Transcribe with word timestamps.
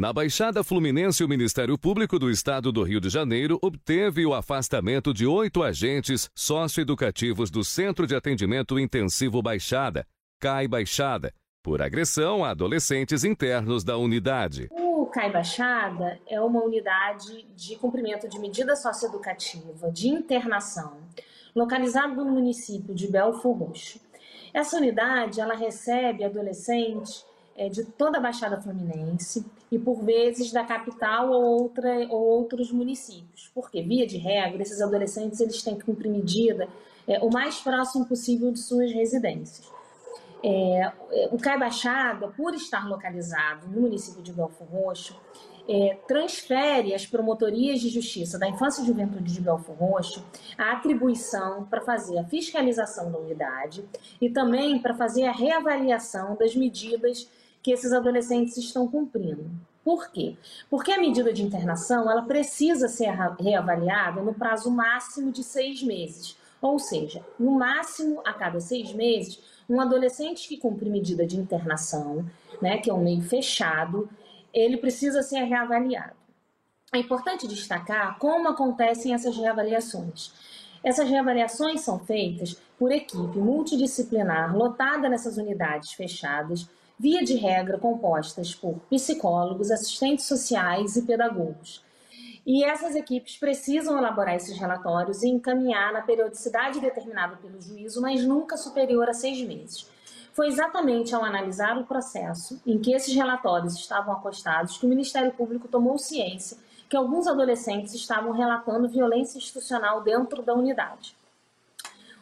Na 0.00 0.14
Baixada 0.14 0.64
Fluminense, 0.64 1.22
o 1.22 1.28
Ministério 1.28 1.78
Público 1.78 2.18
do 2.18 2.30
Estado 2.30 2.72
do 2.72 2.82
Rio 2.82 3.02
de 3.02 3.10
Janeiro 3.10 3.58
obteve 3.60 4.24
o 4.24 4.32
afastamento 4.32 5.12
de 5.12 5.26
oito 5.26 5.62
agentes 5.62 6.30
socioeducativos 6.34 7.50
do 7.50 7.62
Centro 7.62 8.06
de 8.06 8.16
Atendimento 8.16 8.78
Intensivo 8.78 9.42
Baixada, 9.42 10.06
CAI 10.40 10.66
Baixada, 10.66 11.34
por 11.62 11.82
agressão 11.82 12.42
a 12.42 12.48
adolescentes 12.48 13.24
internos 13.24 13.84
da 13.84 13.98
unidade. 13.98 14.70
O 14.70 15.04
CAI 15.04 15.30
Baixada 15.30 16.18
é 16.26 16.40
uma 16.40 16.64
unidade 16.64 17.46
de 17.54 17.76
cumprimento 17.76 18.26
de 18.26 18.38
medida 18.38 18.74
socioeducativa 18.76 19.90
de 19.90 20.08
internação, 20.08 20.96
localizado 21.54 22.14
no 22.14 22.24
município 22.24 22.94
de 22.94 23.06
Belfor 23.06 23.54
Roxo. 23.54 24.00
Essa 24.54 24.78
unidade 24.78 25.42
ela 25.42 25.54
recebe 25.54 26.24
adolescentes 26.24 27.28
de 27.68 27.84
toda 27.84 28.18
a 28.18 28.20
Baixada 28.20 28.60
Fluminense 28.60 29.44
e, 29.70 29.78
por 29.78 30.02
vezes, 30.02 30.50
da 30.50 30.64
capital 30.64 31.30
ou, 31.30 31.62
outra, 31.62 32.06
ou 32.08 32.20
outros 32.20 32.72
municípios. 32.72 33.50
Porque, 33.54 33.82
via 33.82 34.06
de 34.06 34.16
regra, 34.16 34.62
esses 34.62 34.80
adolescentes 34.80 35.40
eles 35.40 35.62
têm 35.62 35.76
que 35.76 35.84
cumprir 35.84 36.10
medida 36.10 36.68
é, 37.06 37.18
o 37.20 37.30
mais 37.30 37.60
próximo 37.60 38.06
possível 38.06 38.50
de 38.50 38.60
suas 38.60 38.92
residências. 38.92 39.70
É, 40.42 40.92
o 41.30 41.36
CAI 41.36 41.58
Baixada, 41.58 42.28
por 42.28 42.54
estar 42.54 42.88
localizado 42.88 43.66
no 43.68 43.82
município 43.82 44.22
de 44.22 44.32
Belfor 44.32 44.66
Roxo, 44.68 45.14
é, 45.68 45.98
transfere 46.08 46.94
às 46.94 47.06
promotorias 47.06 47.80
de 47.80 47.88
justiça 47.90 48.38
da 48.38 48.48
infância 48.48 48.82
e 48.82 48.86
juventude 48.86 49.32
de 49.32 49.40
Belfor 49.40 49.76
Roxo 49.76 50.24
a 50.56 50.72
atribuição 50.72 51.64
para 51.64 51.80
fazer 51.80 52.18
a 52.18 52.24
fiscalização 52.24 53.12
da 53.12 53.18
unidade 53.18 53.84
e 54.20 54.30
também 54.30 54.80
para 54.80 54.94
fazer 54.94 55.26
a 55.26 55.32
reavaliação 55.32 56.36
das 56.36 56.56
medidas 56.56 57.28
que 57.62 57.72
esses 57.72 57.92
adolescentes 57.92 58.56
estão 58.56 58.88
cumprindo. 58.88 59.50
Por 59.84 60.10
quê? 60.10 60.36
Porque 60.68 60.92
a 60.92 61.00
medida 61.00 61.32
de 61.32 61.42
internação 61.42 62.10
ela 62.10 62.22
precisa 62.22 62.86
ser 62.88 63.10
reavaliada 63.38 64.22
no 64.22 64.34
prazo 64.34 64.70
máximo 64.70 65.32
de 65.32 65.42
seis 65.42 65.82
meses. 65.82 66.36
Ou 66.60 66.78
seja, 66.78 67.24
no 67.38 67.52
máximo 67.52 68.20
a 68.24 68.34
cada 68.34 68.60
seis 68.60 68.92
meses, 68.92 69.40
um 69.68 69.80
adolescente 69.80 70.46
que 70.46 70.58
cumpre 70.58 70.90
medida 70.90 71.26
de 71.26 71.38
internação, 71.38 72.28
né, 72.60 72.78
que 72.78 72.90
é 72.90 72.94
um 72.94 73.02
meio 73.02 73.22
fechado, 73.22 74.08
ele 74.52 74.76
precisa 74.76 75.22
ser 75.22 75.44
reavaliado. 75.44 76.16
É 76.92 76.98
importante 76.98 77.46
destacar 77.46 78.18
como 78.18 78.48
acontecem 78.48 79.14
essas 79.14 79.36
reavaliações. 79.36 80.32
Essas 80.82 81.08
reavaliações 81.08 81.82
são 81.82 81.98
feitas 81.98 82.56
por 82.78 82.90
equipe 82.90 83.38
multidisciplinar 83.38 84.56
lotada 84.56 85.08
nessas 85.08 85.36
unidades 85.36 85.92
fechadas, 85.92 86.68
via 87.00 87.24
de 87.24 87.34
regra 87.34 87.78
compostas 87.78 88.54
por 88.54 88.78
psicólogos, 88.90 89.70
assistentes 89.70 90.26
sociais 90.26 90.96
e 90.96 91.02
pedagogos. 91.06 91.82
E 92.46 92.62
essas 92.62 92.94
equipes 92.94 93.38
precisam 93.38 93.96
elaborar 93.96 94.34
esses 94.34 94.58
relatórios 94.58 95.22
e 95.22 95.28
encaminhar 95.28 95.94
na 95.94 96.02
periodicidade 96.02 96.78
determinada 96.78 97.36
pelo 97.36 97.58
juízo, 97.58 98.02
mas 98.02 98.22
nunca 98.22 98.58
superior 98.58 99.08
a 99.08 99.14
seis 99.14 99.40
meses. 99.40 99.88
Foi 100.34 100.48
exatamente 100.48 101.14
ao 101.14 101.24
analisar 101.24 101.78
o 101.78 101.86
processo 101.86 102.60
em 102.66 102.78
que 102.78 102.92
esses 102.92 103.14
relatórios 103.14 103.76
estavam 103.76 104.12
acostados 104.12 104.76
que 104.76 104.84
o 104.84 104.88
Ministério 104.88 105.32
Público 105.32 105.68
tomou 105.68 105.96
ciência 105.96 106.58
que 106.86 106.96
alguns 106.98 107.26
adolescentes 107.26 107.94
estavam 107.94 108.32
relatando 108.32 108.90
violência 108.90 109.38
institucional 109.38 110.02
dentro 110.02 110.42
da 110.42 110.52
unidade. 110.52 111.16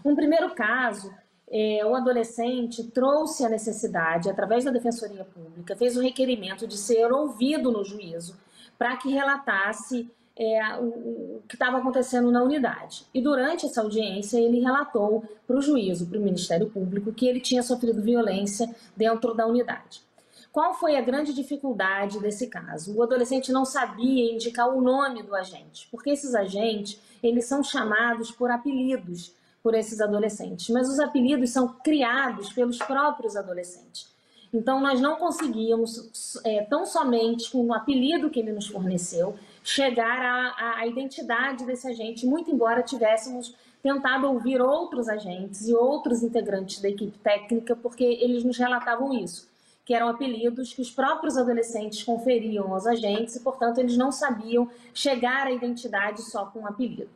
Um 0.04 0.14
primeiro 0.14 0.54
caso 0.54 1.12
é, 1.50 1.84
o 1.84 1.94
adolescente 1.94 2.84
trouxe 2.84 3.44
a 3.44 3.48
necessidade, 3.48 4.28
através 4.28 4.64
da 4.64 4.70
Defensoria 4.70 5.24
Pública, 5.24 5.76
fez 5.76 5.96
o 5.96 6.02
requerimento 6.02 6.66
de 6.66 6.76
ser 6.76 7.10
ouvido 7.12 7.72
no 7.72 7.84
juízo 7.84 8.36
para 8.78 8.96
que 8.96 9.10
relatasse 9.10 10.08
é, 10.36 10.76
o, 10.78 10.84
o, 10.84 11.42
que 11.48 11.56
estava 11.56 11.78
acontecendo 11.78 12.30
na 12.30 12.42
unidade. 12.42 13.04
E 13.12 13.20
durante 13.20 13.66
essa 13.66 13.82
audiência, 13.82 14.38
ele 14.38 14.60
relatou 14.60 15.24
para 15.46 15.56
o 15.56 15.60
juízo, 15.60 16.06
para 16.06 16.18
o 16.18 16.22
Ministério 16.22 16.70
Público, 16.70 17.12
que 17.12 17.26
ele 17.26 17.40
tinha 17.40 17.62
sofrido 17.62 18.00
violência 18.00 18.72
dentro 18.96 19.34
da 19.34 19.46
unidade. 19.46 20.06
Qual 20.52 20.74
foi 20.74 20.96
a 20.96 21.00
grande 21.00 21.34
dificuldade 21.34 22.20
desse 22.20 22.46
caso? 22.46 22.96
O 22.96 23.02
adolescente 23.02 23.52
não 23.52 23.64
sabia 23.64 24.32
indicar 24.32 24.68
o 24.68 24.80
nome 24.80 25.22
do 25.22 25.34
agente, 25.34 25.88
porque 25.90 26.10
esses 26.10 26.34
agentes 26.34 27.00
eles 27.22 27.46
são 27.46 27.62
chamados 27.62 28.30
por 28.30 28.50
apelidos 28.50 29.34
por 29.62 29.74
esses 29.74 30.00
adolescentes, 30.00 30.68
mas 30.70 30.88
os 30.88 30.98
apelidos 31.00 31.50
são 31.50 31.68
criados 31.68 32.52
pelos 32.52 32.78
próprios 32.78 33.36
adolescentes. 33.36 34.08
Então, 34.52 34.80
nós 34.80 35.00
não 35.00 35.16
conseguíamos, 35.16 36.40
é, 36.44 36.62
tão 36.62 36.86
somente 36.86 37.50
com 37.50 37.66
o 37.66 37.74
apelido 37.74 38.30
que 38.30 38.40
ele 38.40 38.52
nos 38.52 38.66
forneceu, 38.66 39.34
chegar 39.62 40.22
à, 40.22 40.78
à 40.78 40.86
identidade 40.86 41.66
desse 41.66 41.86
agente, 41.86 42.26
muito 42.26 42.50
embora 42.50 42.82
tivéssemos 42.82 43.54
tentado 43.82 44.26
ouvir 44.26 44.60
outros 44.60 45.08
agentes 45.08 45.68
e 45.68 45.74
outros 45.74 46.22
integrantes 46.22 46.80
da 46.80 46.88
equipe 46.88 47.18
técnica, 47.18 47.76
porque 47.76 48.04
eles 48.04 48.42
nos 48.42 48.56
relatavam 48.56 49.12
isso, 49.12 49.48
que 49.84 49.94
eram 49.94 50.08
apelidos 50.08 50.72
que 50.72 50.80
os 50.80 50.90
próprios 50.90 51.36
adolescentes 51.36 52.02
conferiam 52.02 52.72
aos 52.72 52.86
agentes 52.86 53.36
e, 53.36 53.40
portanto, 53.40 53.78
eles 53.78 53.96
não 53.96 54.10
sabiam 54.10 54.70
chegar 54.94 55.46
à 55.46 55.52
identidade 55.52 56.22
só 56.22 56.46
com 56.46 56.60
um 56.60 56.66
apelido. 56.66 57.08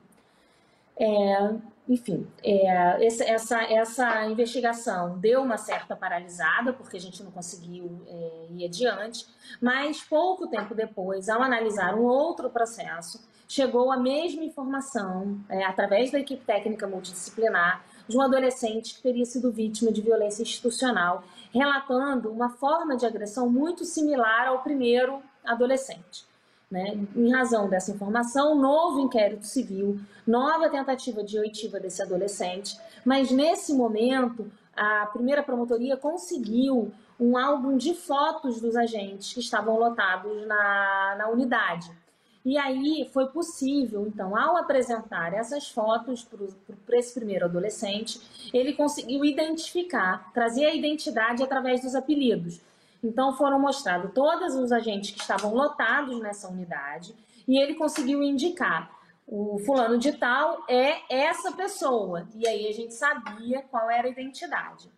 É, 0.99 1.55
enfim, 1.89 2.27
é, 2.45 3.05
essa, 3.05 3.61
essa 3.63 4.27
investigação 4.27 5.19
deu 5.19 5.43
uma 5.43 5.57
certa 5.57 5.97
paralisada, 5.97 6.73
porque 6.73 6.97
a 6.97 7.01
gente 7.01 7.23
não 7.23 7.31
conseguiu 7.31 8.01
é, 8.07 8.47
ir 8.51 8.65
adiante, 8.67 9.27
mas 9.61 10.01
pouco 10.03 10.47
tempo 10.47 10.75
depois, 10.75 11.29
ao 11.29 11.43
analisar 11.43 11.95
um 11.95 12.05
outro 12.05 12.49
processo, 12.51 13.21
chegou 13.49 13.91
a 13.91 13.97
mesma 13.97 14.45
informação, 14.45 15.41
é, 15.49 15.65
através 15.65 16.11
da 16.11 16.21
equipe 16.21 16.45
técnica 16.45 16.87
multidisciplinar, 16.87 17.85
de 18.09 18.17
um 18.17 18.23
adolescente 18.23 18.95
que 18.95 19.03
teria 19.03 19.25
sido 19.25 19.53
vítima 19.53 19.93
de 19.93 20.01
violência 20.01 20.43
institucional, 20.43 21.25
relatando 21.53 22.31
uma 22.31 22.51
forma 22.51 22.97
de 22.97 23.05
agressão 23.05 23.49
muito 23.51 23.85
similar 23.85 24.49
ao 24.49 24.63
primeiro 24.63 25.23
adolescente. 25.45 26.32
Né? 26.73 26.99
Em 27.15 27.31
razão 27.31 27.69
dessa 27.69 27.91
informação, 27.91 28.55
novo 28.55 28.99
inquérito 28.99 29.47
civil, 29.47 30.01
nova 30.27 30.71
tentativa 30.71 31.23
de 31.23 31.39
oitiva 31.39 31.79
desse 31.79 32.01
adolescente, 32.03 32.79
mas 33.05 33.31
nesse 33.31 33.75
momento 33.75 34.51
a 34.75 35.05
primeira 35.05 35.43
promotoria 35.43 35.99
conseguiu 35.99 36.91
um 37.21 37.37
álbum 37.37 37.77
de 37.77 37.93
fotos 37.93 38.59
dos 38.59 38.75
agentes 38.75 39.35
que 39.35 39.41
estavam 39.41 39.79
lotados 39.79 40.47
na, 40.47 41.17
na 41.19 41.29
unidade. 41.29 41.91
E 42.43 42.57
aí 42.57 43.07
foi 43.13 43.27
possível, 43.27 44.07
então, 44.07 44.35
ao 44.35 44.57
apresentar 44.57 45.35
essas 45.35 45.69
fotos 45.69 46.27
para 46.87 46.99
esse 46.99 47.13
primeiro 47.13 47.45
adolescente, 47.45 48.19
ele 48.51 48.73
conseguiu 48.73 49.27
identificar, 49.27 50.33
trazer 50.33 50.65
a 50.65 50.75
identidade 50.75 51.43
através 51.43 51.83
dos 51.83 51.95
apelidos. 51.95 52.63
Então 53.03 53.37
foram 53.37 53.59
mostrados 53.59 54.13
todos 54.15 54.55
os 54.55 54.71
agentes 54.71 55.11
que 55.11 55.21
estavam 55.21 55.53
lotados 55.55 56.21
nessa 56.21 56.49
unidade 56.49 57.15
e 57.49 57.59
ele 57.59 57.75
conseguiu 57.75 58.23
indicar 58.23 58.91
o 59.27 59.59
fulano 59.65 59.99
de 59.99 60.13
tal 60.13 60.65
é 60.69 61.01
essa 61.09 61.53
pessoa. 61.53 62.27
E 62.35 62.47
aí 62.47 62.69
a 62.69 62.73
gente 62.73 62.95
sabia 62.95 63.63
qual 63.63 63.91
era 63.91 64.07
a 64.07 64.11
identidade. 64.11 64.91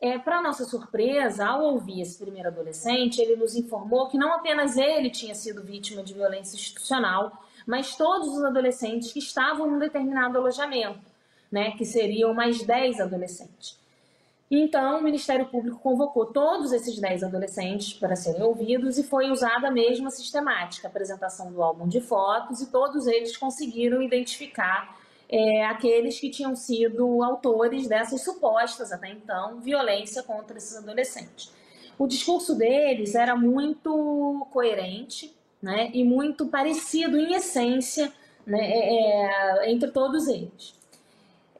É, 0.00 0.18
Para 0.18 0.40
nossa 0.40 0.64
surpresa, 0.64 1.46
ao 1.46 1.62
ouvir 1.62 2.00
esse 2.00 2.18
primeiro 2.18 2.48
adolescente, 2.48 3.20
ele 3.20 3.36
nos 3.36 3.54
informou 3.54 4.08
que 4.08 4.16
não 4.16 4.32
apenas 4.32 4.78
ele 4.78 5.10
tinha 5.10 5.34
sido 5.34 5.62
vítima 5.62 6.02
de 6.02 6.14
violência 6.14 6.56
institucional, 6.56 7.44
mas 7.66 7.94
todos 7.94 8.28
os 8.28 8.42
adolescentes 8.42 9.12
que 9.12 9.18
estavam 9.18 9.70
num 9.70 9.78
determinado 9.78 10.38
alojamento, 10.38 11.00
né, 11.52 11.72
que 11.72 11.84
seriam 11.84 12.32
mais 12.32 12.62
10 12.62 13.00
adolescentes. 13.00 13.78
Então, 14.50 14.98
o 14.98 15.02
Ministério 15.02 15.46
Público 15.46 15.78
convocou 15.78 16.26
todos 16.26 16.72
esses 16.72 16.98
10 16.98 17.22
adolescentes 17.22 17.92
para 17.92 18.16
serem 18.16 18.42
ouvidos 18.42 18.98
e 18.98 19.04
foi 19.04 19.30
usada 19.30 19.68
a 19.68 19.70
mesma 19.70 20.10
sistemática, 20.10 20.88
apresentação 20.88 21.52
do 21.52 21.62
álbum 21.62 21.86
de 21.86 22.00
fotos, 22.00 22.60
e 22.60 22.66
todos 22.66 23.06
eles 23.06 23.36
conseguiram 23.36 24.02
identificar 24.02 24.98
é, 25.28 25.64
aqueles 25.66 26.18
que 26.18 26.28
tinham 26.28 26.56
sido 26.56 27.22
autores 27.22 27.86
dessas 27.86 28.24
supostas, 28.24 28.90
até 28.90 29.08
então, 29.08 29.60
violência 29.60 30.20
contra 30.24 30.58
esses 30.58 30.76
adolescentes. 30.76 31.52
O 31.96 32.08
discurso 32.08 32.56
deles 32.56 33.14
era 33.14 33.36
muito 33.36 34.48
coerente 34.50 35.32
né, 35.62 35.90
e 35.94 36.02
muito 36.02 36.46
parecido, 36.46 37.16
em 37.16 37.34
essência, 37.34 38.12
né, 38.44 38.58
é, 38.58 39.66
é 39.66 39.70
entre 39.70 39.92
todos 39.92 40.26
eles. 40.26 40.79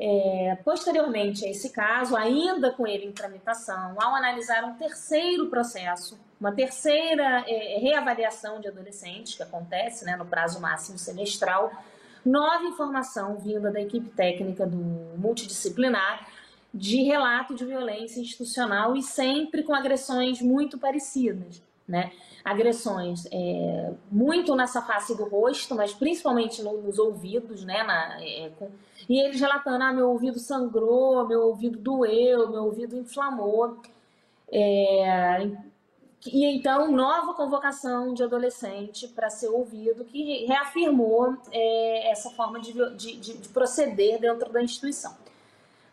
É, 0.03 0.57
posteriormente 0.65 1.45
a 1.45 1.51
esse 1.51 1.69
caso, 1.69 2.17
ainda 2.17 2.71
com 2.73 2.87
ele 2.87 3.05
em 3.05 3.13
tramitação, 3.13 4.01
ao 4.01 4.15
analisar 4.15 4.65
um 4.65 4.73
terceiro 4.73 5.49
processo, 5.51 6.19
uma 6.41 6.53
terceira 6.53 7.45
é, 7.47 7.79
reavaliação 7.79 8.63
de 8.63 8.69
adolescentes, 8.69 9.35
que 9.35 9.43
acontece 9.43 10.07
né, 10.07 10.17
no 10.17 10.25
prazo 10.25 10.59
máximo 10.59 10.97
semestral, 10.97 11.71
nova 12.25 12.65
informação 12.65 13.37
vinda 13.37 13.71
da 13.71 13.79
equipe 13.79 14.09
técnica 14.09 14.67
do 14.67 14.79
multidisciplinar 15.19 16.27
de 16.73 17.03
relato 17.03 17.55
de 17.55 17.67
violência 17.67 18.21
institucional 18.21 18.97
e 18.97 19.03
sempre 19.03 19.63
com 19.63 19.75
agressões 19.75 20.41
muito 20.41 20.79
parecidas. 20.79 21.63
Né? 21.91 22.13
Agressões 22.43 23.27
é, 23.31 23.93
muito 24.11 24.55
nessa 24.55 24.81
face 24.81 25.15
do 25.15 25.25
rosto, 25.25 25.75
mas 25.75 25.93
principalmente 25.93 26.63
no, 26.63 26.81
nos 26.81 26.99
ouvidos, 26.99 27.65
né? 27.65 27.83
Na, 27.83 28.23
é, 28.23 28.51
com, 28.59 28.71
e 29.09 29.21
eles 29.21 29.41
relatando: 29.41 29.83
ah, 29.85 29.93
meu 29.93 30.09
ouvido 30.09 30.39
sangrou, 30.39 31.27
meu 31.27 31.43
ouvido 31.43 31.79
doeu, 31.79 32.49
meu 32.49 32.65
ouvido 32.65 32.97
inflamou. 32.97 33.79
É, 34.53 35.51
e 36.27 36.45
então, 36.45 36.91
nova 36.93 37.33
convocação 37.33 38.13
de 38.13 38.23
adolescente 38.23 39.09
para 39.09 39.31
ser 39.31 39.49
ouvido, 39.49 40.05
que 40.05 40.45
reafirmou 40.45 41.37
é, 41.51 42.11
essa 42.11 42.31
forma 42.31 42.61
de, 42.61 42.73
de, 42.97 43.17
de, 43.17 43.49
proceder 43.49 44.21
dentro 44.21 44.53
da 44.53 44.63
instituição. 44.63 45.17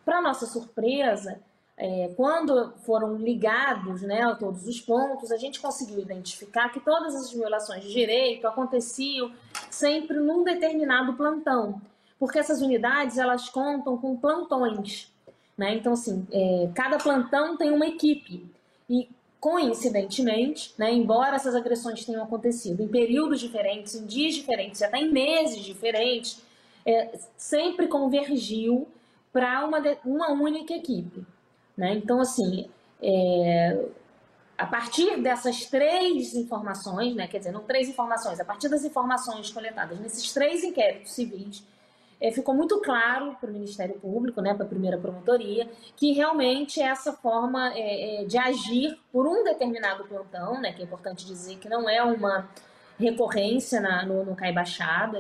Para 0.04 0.22
nossa 0.22 0.46
surpresa, 0.46 1.40
é, 1.78 2.12
quando 2.18 2.74
foram 2.84 3.16
ligados 3.18 4.02
né, 4.02 4.24
a 4.24 4.34
todos 4.34 4.66
os 4.68 4.82
pontos, 4.82 5.32
a 5.32 5.38
gente 5.38 5.60
conseguiu 5.60 6.00
identificar 6.00 6.70
que 6.70 6.80
todas 6.80 7.16
as 7.16 7.32
violações 7.32 7.84
de 7.84 7.94
direito 7.94 8.48
aconteciam 8.48 9.32
sempre 9.70 10.18
num 10.18 10.44
determinado 10.44 11.14
plantão, 11.14 11.80
porque 12.20 12.40
essas 12.40 12.64
unidades 12.64 13.20
elas 13.20 13.48
contam 13.50 13.96
com 13.96 14.18
plantões. 14.18 15.14
Né? 15.56 15.76
Então, 15.76 15.94
assim, 15.94 16.26
é, 16.32 16.70
cada 16.74 16.98
plantão 16.98 17.56
tem 17.56 17.72
uma 17.72 17.86
equipe. 17.86 18.44
E, 18.90 19.08
coincidentemente, 19.40 20.74
né, 20.80 20.92
embora 20.92 21.36
essas 21.36 21.54
agressões 21.54 22.04
tenham 22.04 22.24
acontecido 22.24 22.82
em 22.82 22.88
períodos 22.88 23.40
diferentes, 23.40 23.94
em 23.94 24.06
dias 24.08 24.34
diferentes, 24.34 24.82
até 24.82 24.98
em 24.98 25.12
meses 25.12 25.64
diferentes, 25.64 26.42
é, 26.84 27.20
sempre 27.38 27.88
convergiu 27.88 28.88
para 29.32 29.64
uma, 29.64 29.80
uma 30.04 30.32
única 30.32 30.74
equipe. 30.74 31.24
Né? 31.78 31.94
Então, 31.94 32.20
assim, 32.20 32.70
é, 33.02 33.86
a 34.58 34.66
partir 34.66 35.22
dessas 35.22 35.66
três 35.66 36.34
informações, 36.34 37.16
né, 37.16 37.28
quer 37.28 37.38
dizer, 37.38 37.52
não 37.52 37.62
três 37.62 37.88
informações, 37.88 38.40
a 38.40 38.46
partir 38.46 38.68
das 38.68 38.84
informações 38.84 39.52
coletadas 39.52 40.00
nesses 40.00 40.34
três 40.34 40.64
inquéritos 40.64 41.12
civis, 41.12 41.64
é, 42.20 42.32
ficou 42.32 42.56
muito 42.56 42.82
claro 42.82 43.38
para 43.40 43.48
o 43.48 43.54
Ministério 43.54 44.00
Público, 44.00 44.42
né, 44.42 44.56
para 44.56 44.66
a 44.66 44.68
primeira 44.68 44.98
promotoria, 44.98 45.70
que 45.96 46.14
realmente 46.14 46.82
essa 46.82 47.14
forma 47.14 47.72
é, 47.76 48.24
é, 48.24 48.26
de 48.26 48.40
agir 48.40 48.98
por 49.12 49.28
um 49.28 49.44
determinado 49.44 50.04
plantão, 50.06 50.60
né, 50.60 50.74
que 50.74 50.82
é 50.82 50.86
importante 50.86 51.28
dizer 51.28 51.58
que 51.58 51.70
não 51.70 51.88
é 51.88 52.02
uma 52.02 52.50
recorrência 53.00 53.80
na, 53.80 54.04
no, 54.04 54.26
no 54.26 54.36
CAI 54.36 54.52
né, 54.52 54.64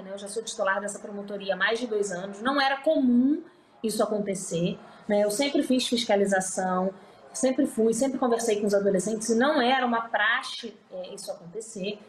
eu 0.09 0.17
já 0.17 0.27
sou 0.27 0.41
titular 0.41 0.81
dessa 0.81 0.97
promotoria 0.97 1.53
há 1.53 1.57
mais 1.57 1.79
de 1.79 1.85
dois 1.85 2.11
anos, 2.11 2.41
não 2.41 2.59
era 2.59 2.77
comum 2.77 3.43
isso 3.83 4.01
acontecer. 4.03 4.77
Né? 5.07 5.23
Eu 5.23 5.31
sempre 5.31 5.63
fiz 5.63 5.87
fiscalização, 5.87 6.93
sempre 7.33 7.65
fui, 7.65 7.93
sempre 7.93 8.17
conversei 8.17 8.59
com 8.59 8.67
os 8.67 8.73
adolescentes 8.73 9.29
não 9.35 9.61
era 9.61 9.85
uma 9.85 10.01
praxe 10.09 10.75
é, 10.91 11.13
isso 11.13 11.31
acontecer. 11.31 11.99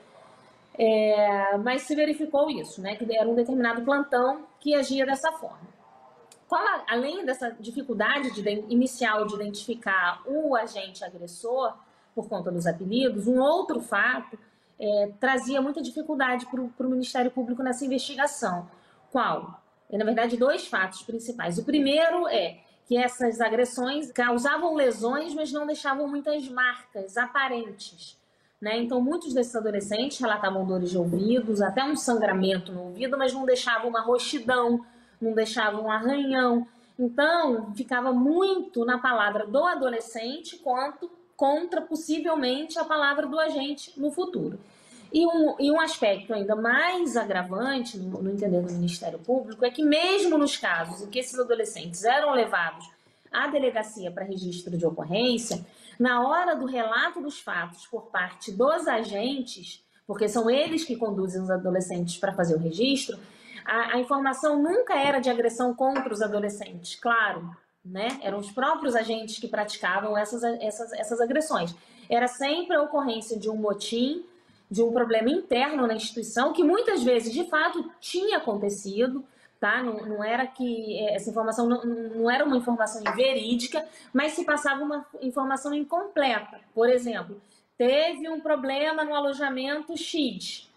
É, 0.80 1.56
mas 1.58 1.82
se 1.82 1.94
verificou 1.96 2.48
isso, 2.48 2.80
né? 2.80 2.94
Que 2.94 3.16
era 3.16 3.28
um 3.28 3.34
determinado 3.34 3.82
plantão 3.82 4.46
que 4.60 4.76
agia 4.76 5.04
dessa 5.04 5.32
forma. 5.32 5.66
Qual, 6.48 6.62
além 6.88 7.26
dessa 7.26 7.50
dificuldade 7.58 8.30
de, 8.30 8.48
inicial 8.68 9.26
de 9.26 9.34
identificar 9.34 10.22
o 10.24 10.54
agente 10.54 11.04
agressor 11.04 11.74
por 12.14 12.28
conta 12.28 12.50
dos 12.50 12.66
apelidos, 12.66 13.26
um 13.26 13.40
outro 13.40 13.80
fato 13.80 14.38
é, 14.78 15.12
trazia 15.18 15.60
muita 15.60 15.82
dificuldade 15.82 16.46
para 16.46 16.86
o 16.86 16.90
Ministério 16.90 17.30
Público 17.30 17.62
nessa 17.62 17.84
investigação. 17.84 18.70
Qual? 19.10 19.60
É, 19.90 19.96
na 19.96 20.04
verdade, 20.04 20.36
dois 20.36 20.66
fatos 20.66 21.02
principais. 21.02 21.58
O 21.58 21.64
primeiro 21.64 22.28
é 22.28 22.58
que 22.86 22.96
essas 22.96 23.40
agressões 23.40 24.10
causavam 24.12 24.74
lesões, 24.74 25.34
mas 25.34 25.52
não 25.52 25.66
deixavam 25.66 26.08
muitas 26.08 26.48
marcas 26.48 27.16
aparentes. 27.16 28.16
Né? 28.60 28.78
Então, 28.78 29.00
muitos 29.00 29.32
desses 29.32 29.54
adolescentes 29.54 30.18
relatavam 30.18 30.66
dores 30.66 30.90
de 30.90 30.98
ouvidos, 30.98 31.60
até 31.60 31.84
um 31.84 31.94
sangramento 31.94 32.72
no 32.72 32.84
ouvido, 32.84 33.16
mas 33.16 33.32
não 33.32 33.44
deixavam 33.44 33.88
uma 33.88 34.00
roxidão, 34.00 34.84
não 35.20 35.32
deixavam 35.32 35.84
um 35.84 35.90
arranhão. 35.90 36.66
Então, 36.98 37.72
ficava 37.74 38.12
muito 38.12 38.84
na 38.84 38.98
palavra 38.98 39.46
do 39.46 39.64
adolescente 39.64 40.56
quanto 40.56 41.10
contra, 41.36 41.80
possivelmente, 41.80 42.78
a 42.78 42.84
palavra 42.84 43.26
do 43.26 43.38
agente 43.38 43.92
no 43.96 44.10
futuro. 44.10 44.58
E 45.12 45.26
um, 45.26 45.56
e 45.58 45.70
um 45.70 45.80
aspecto 45.80 46.34
ainda 46.34 46.54
mais 46.54 47.16
agravante, 47.16 47.96
no, 47.96 48.22
no 48.22 48.30
entender 48.30 48.60
do 48.60 48.72
Ministério 48.72 49.18
Público, 49.18 49.64
é 49.64 49.70
que 49.70 49.82
mesmo 49.82 50.36
nos 50.36 50.56
casos 50.56 51.02
em 51.02 51.06
que 51.06 51.18
esses 51.18 51.38
adolescentes 51.38 52.04
eram 52.04 52.32
levados 52.32 52.88
à 53.32 53.46
delegacia 53.46 54.10
para 54.10 54.24
registro 54.24 54.76
de 54.76 54.86
ocorrência, 54.86 55.64
na 55.98 56.26
hora 56.26 56.54
do 56.54 56.66
relato 56.66 57.20
dos 57.20 57.40
fatos 57.40 57.86
por 57.86 58.02
parte 58.06 58.52
dos 58.52 58.86
agentes, 58.86 59.82
porque 60.06 60.28
são 60.28 60.48
eles 60.48 60.84
que 60.84 60.96
conduzem 60.96 61.42
os 61.42 61.50
adolescentes 61.50 62.16
para 62.18 62.32
fazer 62.32 62.54
o 62.54 62.58
registro, 62.58 63.18
a, 63.64 63.96
a, 63.96 63.98
informação 63.98 64.62
nunca 64.62 64.94
era 64.94 65.18
de 65.18 65.28
agressão 65.28 65.74
contra 65.74 66.12
os 66.12 66.22
adolescentes, 66.22 66.94
claro, 66.94 67.50
né? 67.84 68.18
Eram 68.22 68.38
os 68.38 68.50
próprios 68.50 68.94
agentes 68.94 69.38
que 69.38 69.48
praticavam 69.48 70.16
essas, 70.16 70.42
essas, 70.42 70.92
essas 70.92 71.20
agressões. 71.20 71.74
Era 72.08 72.26
sempre 72.26 72.76
a 72.76 72.82
ocorrência 72.82 73.38
de 73.38 73.50
um 73.50 73.56
motim 73.56 74.24
de 74.70 74.82
um 74.82 74.92
problema 74.92 75.30
interno 75.30 75.86
na 75.86 75.94
instituição, 75.94 76.52
que 76.52 76.62
muitas 76.62 77.02
vezes, 77.02 77.32
de 77.32 77.44
fato, 77.44 77.90
tinha 78.00 78.38
acontecido, 78.38 79.24
tá? 79.58 79.82
Não, 79.82 80.06
não 80.06 80.24
era 80.24 80.46
que 80.46 80.98
é, 80.98 81.14
essa 81.14 81.30
informação 81.30 81.66
não, 81.66 81.84
não 81.84 82.30
era 82.30 82.44
uma 82.44 82.56
informação 82.56 83.02
verídica, 83.14 83.86
mas 84.12 84.32
se 84.32 84.44
passava 84.44 84.82
uma 84.82 85.06
informação 85.22 85.72
incompleta. 85.74 86.60
Por 86.74 86.88
exemplo, 86.88 87.40
teve 87.76 88.28
um 88.28 88.40
problema 88.40 89.04
no 89.04 89.14
alojamento 89.14 89.96
X. 89.96 90.68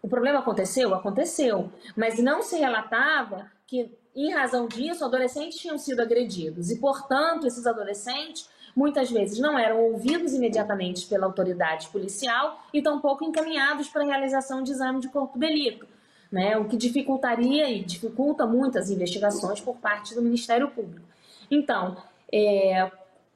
O 0.00 0.08
problema 0.08 0.40
aconteceu? 0.40 0.94
Aconteceu. 0.94 1.72
Mas 1.96 2.18
não 2.18 2.42
se 2.42 2.56
relatava 2.56 3.50
que, 3.66 3.90
em 4.14 4.32
razão 4.32 4.68
disso, 4.68 5.04
adolescentes 5.04 5.58
tinham 5.58 5.78
sido 5.78 6.00
agredidos. 6.00 6.70
E, 6.70 6.78
portanto, 6.78 7.46
esses 7.46 7.66
adolescentes 7.66 8.48
muitas 8.74 9.10
vezes 9.10 9.38
não 9.38 9.58
eram 9.58 9.80
ouvidos 9.80 10.34
imediatamente 10.34 11.06
pela 11.06 11.26
autoridade 11.26 11.88
policial 11.88 12.64
e 12.72 12.82
tampouco 12.82 13.24
encaminhados 13.24 13.88
para 13.88 14.02
a 14.02 14.06
realização 14.06 14.62
de 14.62 14.72
exame 14.72 15.00
de 15.00 15.08
corpo 15.08 15.38
de 15.38 15.46
delito, 15.46 15.86
né? 16.30 16.56
o 16.56 16.64
que 16.66 16.76
dificultaria 16.76 17.70
e 17.70 17.84
dificulta 17.84 18.46
muitas 18.46 18.90
investigações 18.90 19.60
por 19.60 19.76
parte 19.76 20.14
do 20.14 20.22
Ministério 20.22 20.70
Público. 20.70 21.06
Então, 21.50 21.96
é, 22.32 22.90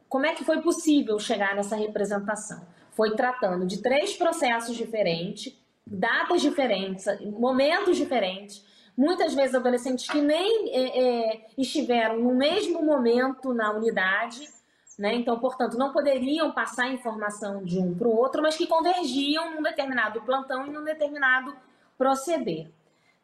como 0.08 0.26
é 0.26 0.34
que 0.34 0.44
foi 0.44 0.60
possível 0.60 1.18
chegar 1.18 1.54
nessa 1.54 1.76
representação? 1.76 2.60
Foi 2.92 3.14
tratando 3.14 3.64
de 3.64 3.78
três 3.78 4.16
processos 4.16 4.76
diferentes, 4.76 5.56
datas 5.86 6.42
diferentes, 6.42 7.06
momentos 7.38 7.96
diferentes, 7.96 8.64
muitas 8.96 9.32
vezes 9.32 9.54
adolescentes 9.54 10.08
que 10.08 10.20
nem 10.20 10.70
é, 10.70 10.98
é, 10.98 11.46
estiveram 11.56 12.18
no 12.18 12.34
mesmo 12.34 12.82
momento 12.82 13.54
na 13.54 13.70
unidade 13.70 14.57
né? 14.98 15.14
Então, 15.14 15.38
portanto, 15.38 15.78
não 15.78 15.92
poderiam 15.92 16.50
passar 16.50 16.92
informação 16.92 17.62
de 17.62 17.78
um 17.78 17.94
para 17.94 18.08
o 18.08 18.16
outro, 18.16 18.42
mas 18.42 18.56
que 18.56 18.66
convergiam 18.66 19.54
num 19.54 19.62
determinado 19.62 20.20
plantão 20.22 20.66
e 20.66 20.70
num 20.70 20.82
determinado 20.82 21.54
proceder. 21.96 22.68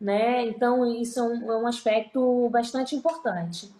Né? 0.01 0.47
Então, 0.47 0.87
isso 0.87 1.19
é 1.19 1.23
um, 1.23 1.53
é 1.53 1.57
um 1.59 1.67
aspecto 1.67 2.49
bastante 2.51 2.95
importante. 2.95 3.73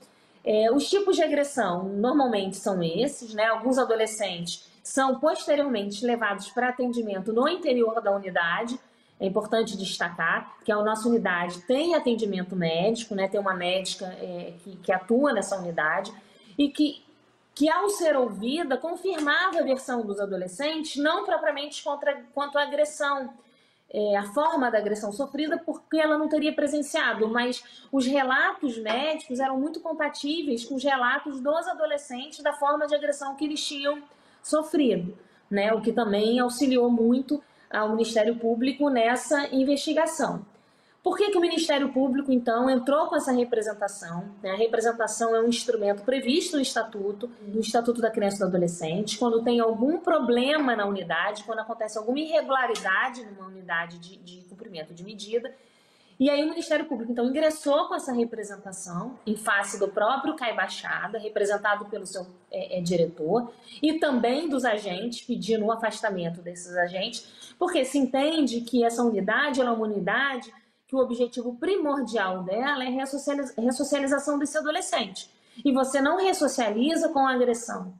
É, 0.45 0.71
os 0.73 0.89
tipos 0.91 1.17
de 1.17 1.23
agressão 1.23 1.85
normalmente 1.85 2.57
são 2.57 2.83
esses, 2.83 3.33
né? 3.33 3.47
Alguns 3.47 3.79
adolescentes 3.79 4.69
são 4.83 5.19
posteriormente 5.19 6.05
levados 6.05 6.51
para 6.51 6.69
atendimento 6.69 7.33
no 7.33 7.49
interior 7.49 8.03
da 8.03 8.15
unidade. 8.15 8.79
É 9.19 9.27
importante 9.27 9.77
destacar 9.77 10.59
que 10.63 10.71
a 10.71 10.77
nossa 10.83 11.09
unidade 11.09 11.63
tem 11.63 11.95
atendimento 11.95 12.55
médico, 12.55 13.15
né? 13.15 13.27
Tem 13.27 13.41
uma 13.41 13.55
médica 13.55 14.07
é, 14.21 14.53
que, 14.63 14.77
que 14.77 14.93
atua 14.93 15.33
nessa 15.33 15.57
unidade 15.57 16.13
e 16.59 16.69
que 16.69 17.04
que, 17.55 17.71
ao 17.71 17.89
ser 17.89 18.17
ouvida, 18.17 18.77
confirmava 18.77 19.61
a 19.61 19.63
versão 19.63 20.05
dos 20.05 20.19
adolescentes, 20.19 20.97
não 20.97 21.25
propriamente 21.25 21.83
contra, 21.85 22.25
quanto 22.35 22.59
à 22.59 22.63
agressão, 22.63 23.33
é, 23.91 24.17
a 24.17 24.25
forma 24.25 24.71
da 24.73 24.79
agressão 24.79 25.13
sofrida, 25.13 25.57
porque 25.65 25.99
ela 25.99 26.19
não 26.19 26.29
teria 26.29 26.53
presenciado, 26.53 27.29
mas 27.29 27.63
os 27.93 28.05
relatos 28.05 28.77
médicos 28.79 29.39
eram 29.39 29.57
muito 29.57 29.79
compatíveis 29.79 30.65
com 30.65 30.75
os 30.75 30.83
relatos 30.83 31.41
dos 31.41 31.69
adolescentes 31.69 32.43
da 32.43 32.53
forma 32.53 32.89
de 32.89 32.95
agressão 32.95 33.37
que 33.37 33.45
eles 33.45 33.65
tinham 33.65 34.03
sofrido, 34.43 35.17
né? 35.49 35.73
o 35.73 35.81
que 35.81 35.93
também 35.93 36.41
auxiliou 36.41 36.91
muito 36.91 37.41
ao 37.71 37.91
Ministério 37.91 38.35
Público 38.37 38.91
nessa 38.91 39.47
investigação. 39.55 40.45
Por 41.05 41.19
que, 41.19 41.31
que 41.31 41.37
o 41.37 41.41
Ministério 41.41 41.93
Público, 41.93 42.33
então, 42.33 42.71
entrou 42.71 43.09
com 43.09 43.15
essa 43.15 43.31
representação? 43.31 44.25
Né? 44.43 44.53
A 44.53 44.57
representação 44.57 45.37
é 45.37 45.41
um 45.43 45.49
instrumento 45.49 46.03
previsto 46.03 46.57
no 46.57 46.63
Estatuto, 46.63 47.31
no 47.43 47.61
Estatuto 47.61 48.01
da 48.01 48.11
Criança 48.11 48.37
e 48.37 48.39
do 48.39 48.47
Adolescente, 48.47 49.19
quando 49.19 49.45
tem 49.45 49.61
algum 49.61 49.99
problema 49.99 50.75
na 50.75 50.87
unidade, 50.87 51.45
quando 51.45 51.59
acontece 51.59 51.99
alguma 51.99 52.19
irregularidade 52.19 53.23
numa 53.23 53.49
unidade 53.49 53.99
de, 53.99 54.17
de 54.17 54.49
cumprimento 54.49 54.95
de 54.95 55.05
medida, 55.05 55.55
E 56.19 56.31
aí 56.31 56.43
o 56.43 56.49
Ministério 56.49 56.87
Público, 56.87 57.13
então, 57.13 57.27
ingressou 57.27 57.89
com 57.89 57.95
essa 57.95 58.13
representação 58.13 59.19
em 59.27 59.37
face 59.37 59.79
do 59.79 59.89
próprio 59.89 60.35
Cai 60.37 60.55
Baixada, 60.55 61.19
representado 61.19 61.85
pelo 61.87 62.07
seu 62.07 62.27
é, 62.51 62.79
é, 62.79 62.81
diretor, 62.81 63.53
e 63.83 63.99
também 63.99 64.49
dos 64.49 64.65
agentes, 64.65 65.23
pedindo 65.23 65.67
o 65.67 65.73
afastamento 65.73 66.41
desses 66.41 66.75
agentes, 66.77 67.55
porque 67.59 67.85
se 67.85 67.99
entende 67.99 68.63
que 68.63 68.85
essa 68.85 69.03
unidade 69.03 69.61
é 69.61 69.65
uma 69.65 69.85
unidade 69.85 70.53
que 70.95 71.01
o 71.01 71.03
objetivo 71.03 71.57
primordial 71.57 72.45
dela 72.45 72.85
é 72.85 72.89
a 72.89 73.61
ressocialização 73.61 74.39
desse 74.39 74.57
adolescente. 74.57 75.29
E 75.65 75.73
você 75.73 76.01
não 76.01 76.19
ressocializa 76.19 77.09
com 77.09 77.27
agressão. 77.27 77.93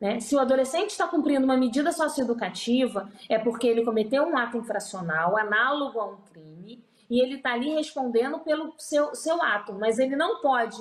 Né? 0.00 0.20
Se 0.20 0.36
o 0.36 0.38
adolescente 0.38 0.90
está 0.90 1.08
cumprindo 1.08 1.44
uma 1.44 1.56
medida 1.56 1.90
socioeducativa, 1.90 3.10
é 3.28 3.38
porque 3.38 3.66
ele 3.66 3.84
cometeu 3.84 4.22
um 4.22 4.38
ato 4.38 4.56
infracional 4.56 5.36
análogo 5.36 5.98
a 5.98 6.06
um 6.06 6.16
crime 6.32 6.84
e 7.10 7.20
ele 7.20 7.36
está 7.36 7.54
ali 7.54 7.70
respondendo 7.70 8.38
pelo 8.38 8.72
seu, 8.78 9.12
seu 9.14 9.42
ato, 9.42 9.72
mas 9.72 9.98
ele 9.98 10.14
não 10.14 10.40
pode, 10.40 10.76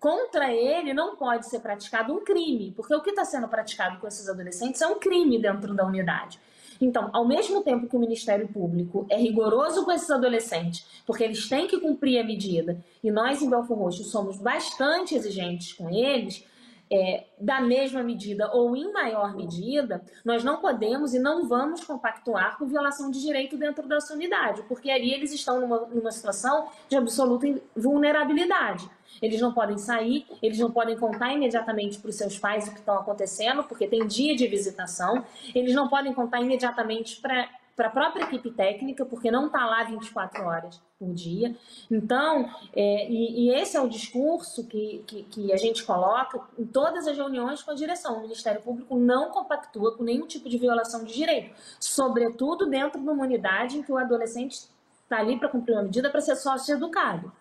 contra 0.00 0.52
ele 0.52 0.92
não 0.92 1.14
pode 1.14 1.46
ser 1.46 1.60
praticado 1.60 2.12
um 2.12 2.24
crime, 2.24 2.72
porque 2.74 2.94
o 2.94 3.02
que 3.02 3.10
está 3.10 3.24
sendo 3.24 3.46
praticado 3.46 4.00
com 4.00 4.08
esses 4.08 4.28
adolescentes 4.28 4.80
é 4.80 4.86
um 4.86 4.98
crime 4.98 5.40
dentro 5.40 5.74
da 5.74 5.86
unidade. 5.86 6.40
Então, 6.80 7.10
ao 7.12 7.26
mesmo 7.26 7.62
tempo 7.62 7.88
que 7.88 7.96
o 7.96 8.00
Ministério 8.00 8.48
Público 8.48 9.06
é 9.08 9.16
rigoroso 9.16 9.84
com 9.84 9.92
esses 9.92 10.10
adolescentes, 10.10 10.86
porque 11.06 11.24
eles 11.24 11.48
têm 11.48 11.66
que 11.66 11.80
cumprir 11.80 12.20
a 12.20 12.24
medida, 12.24 12.82
e 13.02 13.10
nós 13.10 13.42
em 13.42 13.50
Belfor 13.50 13.78
Roxo 13.78 14.04
somos 14.04 14.38
bastante 14.38 15.14
exigentes 15.14 15.72
com 15.72 15.90
eles, 15.90 16.44
é, 16.90 17.24
da 17.38 17.60
mesma 17.60 18.02
medida 18.02 18.50
ou 18.52 18.74
em 18.74 18.90
maior 18.92 19.36
medida, 19.36 20.02
nós 20.24 20.42
não 20.42 20.56
podemos 20.58 21.12
e 21.12 21.18
não 21.18 21.46
vamos 21.46 21.84
compactuar 21.84 22.56
com 22.56 22.66
violação 22.66 23.10
de 23.10 23.20
direito 23.20 23.56
dentro 23.56 23.86
da 23.86 23.98
unidade, 24.12 24.62
porque 24.62 24.90
ali 24.90 25.12
eles 25.12 25.32
estão 25.32 25.60
numa, 25.60 25.80
numa 25.80 26.10
situação 26.10 26.68
de 26.88 26.96
absoluta 26.96 27.46
vulnerabilidade. 27.76 28.88
Eles 29.20 29.40
não 29.40 29.52
podem 29.52 29.78
sair, 29.78 30.26
eles 30.42 30.58
não 30.58 30.70
podem 30.70 30.96
contar 30.96 31.32
imediatamente 31.32 31.98
para 31.98 32.10
os 32.10 32.16
seus 32.16 32.38
pais 32.38 32.68
o 32.68 32.72
que 32.72 32.80
está 32.80 32.94
acontecendo, 32.94 33.64
porque 33.64 33.86
tem 33.86 34.06
dia 34.06 34.36
de 34.36 34.46
visitação, 34.46 35.24
eles 35.54 35.74
não 35.74 35.88
podem 35.88 36.12
contar 36.12 36.40
imediatamente 36.40 37.20
para 37.20 37.48
para 37.78 37.86
a 37.86 37.90
própria 37.90 38.24
equipe 38.24 38.50
técnica, 38.50 39.06
porque 39.06 39.30
não 39.30 39.46
está 39.46 39.64
lá 39.64 39.84
24 39.84 40.44
horas 40.44 40.82
por 40.98 41.14
dia. 41.14 41.54
Então, 41.88 42.50
é, 42.74 43.08
e, 43.08 43.46
e, 43.46 43.54
esse 43.54 43.76
é 43.76 43.80
o 43.80 43.88
discurso 43.88 44.66
que, 44.66 45.04
que, 45.06 45.22
que, 45.22 45.52
a 45.52 45.56
gente 45.56 45.84
coloca 45.84 46.40
em 46.58 46.66
todas 46.66 47.06
as 47.06 47.16
reuniões 47.16 47.62
com 47.62 47.70
a 47.70 47.74
direção. 47.74 48.18
O 48.18 48.22
Ministério 48.22 48.60
Público 48.60 48.96
não 48.96 49.30
compactua 49.30 49.96
com 49.96 50.02
nenhum 50.02 50.26
tipo 50.26 50.48
de 50.48 50.58
violação 50.58 51.04
de 51.04 51.14
direito, 51.14 51.54
sobretudo 51.78 52.66
dentro 52.66 53.00
de 53.00 53.08
uma 53.08 53.22
unidade 53.22 53.78
em 53.78 53.82
que 53.84 53.92
o 53.92 53.96
adolescente 53.96 54.58
está 55.04 55.20
ali 55.20 55.38
para 55.38 55.48
cumprir 55.48 55.74
uma 55.74 55.84
medida 55.84 56.10
para 56.10 56.20
ser 56.20 56.34
sócio 56.34 56.74
educado. 56.74 57.32